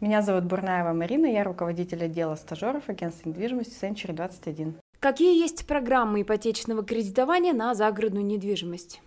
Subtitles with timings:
[0.00, 4.76] Меня зовут Бурнаева Марина, я руководитель отдела стажеров агентства недвижимости Century 21.
[5.00, 9.02] Какие есть программы ипотечного кредитования на загородную недвижимость?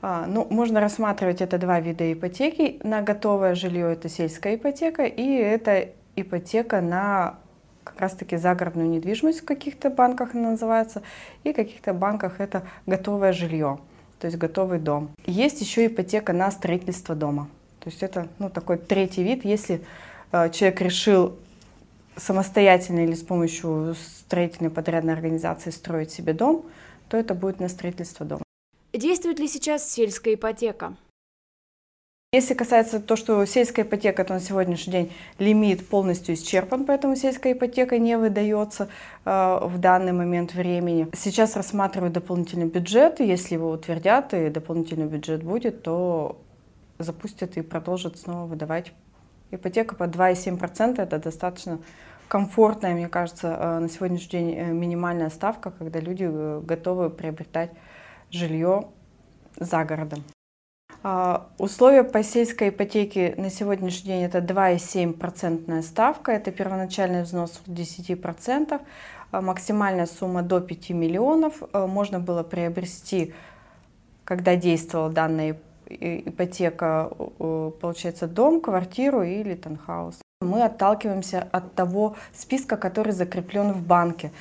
[0.00, 2.78] А, ну, можно рассматривать это два вида ипотеки.
[2.84, 7.40] На готовое жилье это сельская ипотека, и это ипотека на
[7.82, 11.02] как раз-таки загородную недвижимость в каких-то банках она называется,
[11.42, 13.80] и в каких-то банках это готовое жилье,
[14.20, 15.10] то есть готовый дом.
[15.26, 17.48] Есть еще ипотека на строительство дома.
[17.84, 19.84] То есть это ну, такой третий вид, если
[20.32, 21.36] э, человек решил
[22.16, 26.64] самостоятельно или с помощью строительной подрядной организации строить себе дом,
[27.08, 28.42] то это будет на строительство дома.
[28.94, 30.96] Действует ли сейчас сельская ипотека?
[32.32, 37.52] Если касается то, что сельская ипотека, то на сегодняшний день лимит полностью исчерпан, поэтому сельская
[37.52, 38.88] ипотека не выдается
[39.24, 41.06] э, в данный момент времени.
[41.14, 46.40] Сейчас рассматривают дополнительный бюджет, и если его утвердят и дополнительный бюджет будет, то
[46.98, 48.92] запустят и продолжат снова выдавать.
[49.50, 51.78] Ипотека по 2,7% это достаточно
[52.28, 57.70] комфортная, мне кажется, э, на сегодняшний день э, минимальная ставка, когда люди э, готовы приобретать
[58.30, 58.88] жилье
[59.56, 60.24] за городом.
[61.02, 68.80] А, условия по сельской ипотеке на сегодняшний день это 2,7% ставка, это первоначальный взнос 10%,
[69.30, 71.62] а максимальная сумма до 5 миллионов.
[71.72, 73.34] Можно было приобрести,
[74.24, 75.73] когда действовала данная ипотека,
[77.80, 80.20] получается, дом, квартиру или танхаус.
[80.40, 84.32] Мы отталкиваемся от того списка, который закреплен в банке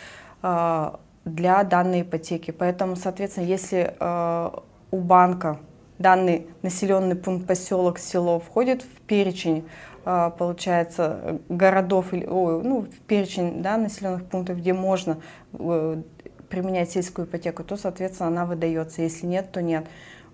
[0.42, 2.52] а, для данной ипотеки.
[2.52, 5.60] Поэтому, соответственно, если а, у банка
[6.00, 9.64] данный населенный пункт, поселок, село входит в перечень,
[10.04, 15.22] получается, городов, или, ну, в перечень да, населенных пунктов, где можно
[15.54, 16.02] э,
[16.50, 19.02] применять сельскую ипотеку, то, соответственно, она выдается.
[19.02, 19.86] Если нет, то нет.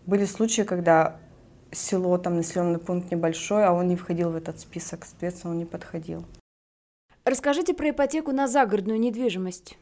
[0.10, 1.18] Были случаи, когда
[1.72, 5.66] село, там населенный пункт небольшой, а он не входил в этот список, соответственно, он не
[5.66, 6.26] подходил.
[7.26, 9.78] Расскажите про ипотеку на загородную недвижимость.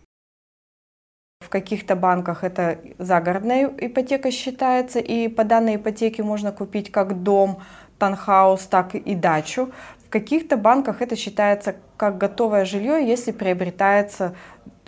[1.40, 7.62] В каких-то банках это загородная ипотека считается, и по данной ипотеке можно купить как дом,
[7.98, 9.72] танхаус, так и дачу.
[10.06, 14.36] В каких-то банках это считается как готовое жилье, если приобретается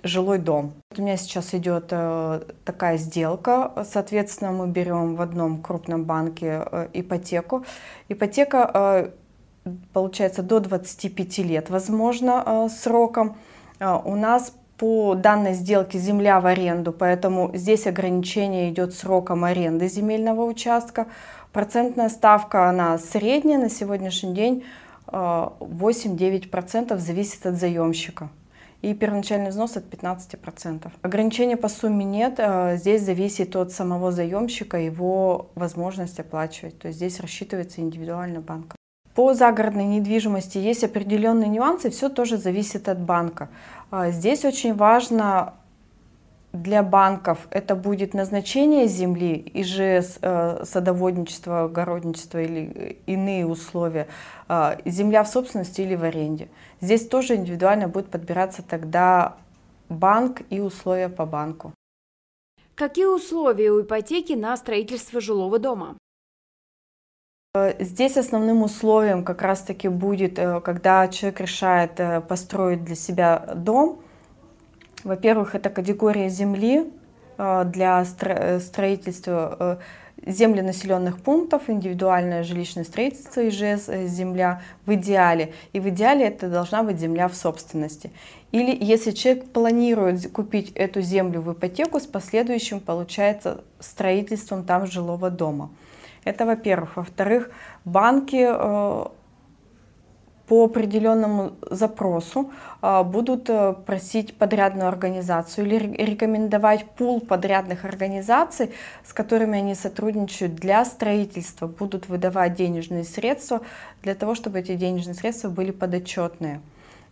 [0.03, 0.73] жилой дом.
[0.97, 6.87] У меня сейчас идет э, такая сделка, соответственно, мы берем в одном крупном банке э,
[6.93, 7.65] ипотеку.
[8.07, 9.09] Ипотека э,
[9.93, 13.35] получается до 25 лет, возможно, сроком.
[13.79, 20.43] У нас по данной сделке земля в аренду, поэтому здесь ограничение идет сроком аренды земельного
[20.43, 21.07] участка.
[21.51, 24.63] Процентная ставка, она средняя на сегодняшний день
[25.07, 28.29] 8-9% зависит от заемщика
[28.81, 30.91] и первоначальный взнос от 15%.
[31.01, 36.97] Ограничения по сумме нет, э, здесь зависит от самого заемщика, его возможность оплачивать, то есть
[36.97, 38.77] здесь рассчитывается индивидуально банком.
[39.15, 43.49] По загородной недвижимости есть определенные нюансы, все тоже зависит от банка.
[43.91, 45.55] А здесь очень важно
[46.53, 54.07] для банков это будет назначение земли, ИЖС, э, садоводничество, огородничество или иные условия,
[54.47, 56.49] э, земля в собственности или в аренде.
[56.81, 59.37] Здесь тоже индивидуально будет подбираться тогда
[59.89, 61.73] банк и условия по банку.
[62.73, 65.97] Какие условия у ипотеки на строительство жилого дома?
[67.53, 74.01] Э, здесь основным условием как раз-таки будет, когда человек решает построить для себя дом–
[75.03, 76.91] во-первых, это категория земли
[77.37, 79.79] э, для э, строительства
[80.25, 85.53] э, земли населенных пунктов, индивидуальное жилищное строительство, ИЖС, земля в идеале.
[85.73, 88.11] И в идеале это должна быть земля в собственности.
[88.51, 95.29] Или если человек планирует купить эту землю в ипотеку с последующим, получается, строительством там жилого
[95.29, 95.69] дома.
[96.25, 96.97] Это во-первых.
[96.97, 97.51] Во-вторых,
[97.85, 98.45] банки
[100.49, 102.51] по определенному запросу
[102.81, 108.71] а, будут э, просить подрядную организацию или рекомендовать пул подрядных организаций,
[109.05, 113.61] с которыми они сотрудничают для строительства, будут выдавать денежные средства
[114.01, 116.61] для того, чтобы эти денежные средства были подотчетные.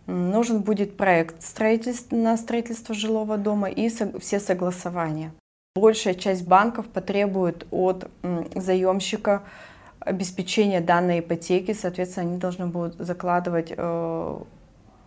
[0.08, 3.88] Нужен будет проект строительства, на строительство жилого дома и
[4.18, 5.30] все согласования.
[5.76, 8.10] Большая часть банков потребует от
[8.56, 9.42] заемщика
[10.00, 14.38] обеспечения данной ипотеки, соответственно, они должны будут закладывать э,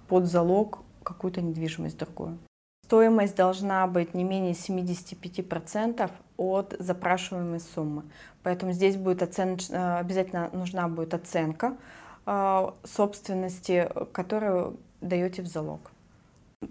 [0.08, 2.38] под залог какую-то недвижимость другую.
[2.86, 8.04] Стоимость должна быть не менее 75% от запрашиваемой суммы.
[8.44, 9.70] Поэтомо здесь будет оценч...
[9.70, 11.78] Э, обязательно нужна будет оценка
[12.26, 15.92] э, собственности, которую даете в залог.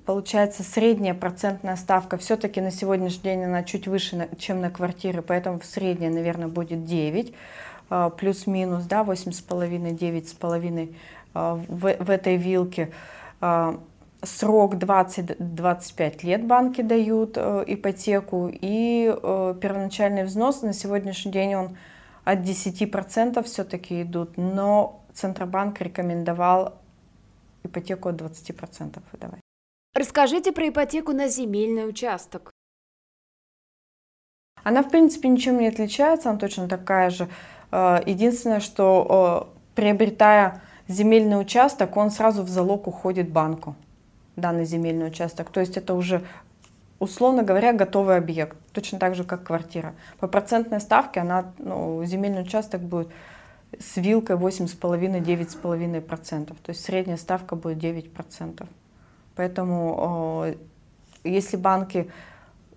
[0.07, 5.59] Получается, средняя процентная ставка все-таки на сегодняшний день она чуть выше, чем на квартиры, поэтому
[5.59, 7.35] в среднее, наверное, будет 9.
[8.19, 10.95] Плюс-минус, да, 8,5-9,5
[11.35, 12.93] в, в этой вилке.
[14.23, 19.11] Срок 20-25 лет банки дают ипотеку, и
[19.61, 21.77] первоначальный взнос на сегодняшний день он
[22.25, 26.75] от 10% все-таки идут, но Центробанк рекомендовал
[27.65, 29.41] ипотеку от 20% выдавать.
[29.95, 32.51] Расскажите про ипотеку на земельный участок.
[34.63, 37.29] Она, в принципе, ничем не отличается, она точно такая же.
[37.71, 43.75] Э, единственное, что э, приобретая земельный участок, он сразу в залог уходит банку,
[44.37, 45.51] данный земельный участок.
[45.51, 46.23] То есть это уже,
[46.99, 49.95] условно говоря, готовый объект, точно так же, как квартира.
[50.19, 53.09] По процентной ставке она, ну, земельный участок будет
[53.79, 56.47] с вилкой 8,5-9,5%.
[56.47, 58.67] То есть средняя ставка будет 9%.
[59.37, 60.55] Поэтому э,
[61.25, 62.11] если банки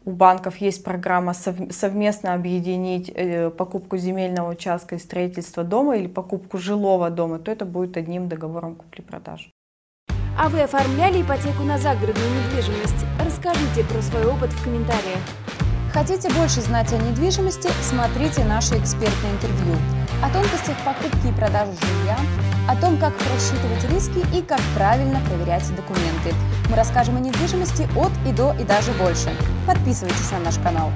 [0.06, 6.58] у банков есть программа совместно объединить э, покупку земельного участка и строительство дома или покупку
[6.58, 9.52] жилого дома, то это будет одним договором купли-продажи.
[10.38, 13.06] А вы оформляли ипотеку на загородную недвижимость?
[13.24, 15.20] Расскажите про свой опыт в комментариях.
[15.94, 17.70] Хотите больше знать о недвижимости?
[17.84, 19.76] Смотрите наши экспертные интервью.
[20.24, 22.18] О тонкостях покупки и продажи жилья,
[22.68, 26.34] о том, как просчитывать риски и как правильно проверять документы.
[26.70, 29.30] Мы расскажем о недвижимости от и до и даже больше.
[29.66, 30.92] Подписывайтесь на наш канал.